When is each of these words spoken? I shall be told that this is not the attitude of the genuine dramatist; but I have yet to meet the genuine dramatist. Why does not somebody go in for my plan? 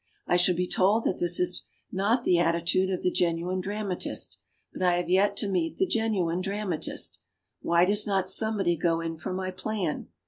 I 0.25 0.35
shall 0.35 0.55
be 0.55 0.67
told 0.67 1.03
that 1.03 1.19
this 1.19 1.39
is 1.39 1.61
not 1.91 2.23
the 2.23 2.39
attitude 2.39 2.89
of 2.89 3.03
the 3.03 3.11
genuine 3.11 3.61
dramatist; 3.61 4.39
but 4.73 4.81
I 4.81 4.95
have 4.95 5.11
yet 5.11 5.37
to 5.37 5.47
meet 5.47 5.77
the 5.77 5.85
genuine 5.85 6.41
dramatist. 6.41 7.19
Why 7.61 7.85
does 7.85 8.07
not 8.07 8.27
somebody 8.27 8.75
go 8.75 8.99
in 8.99 9.15
for 9.15 9.31
my 9.31 9.51
plan? 9.51 10.07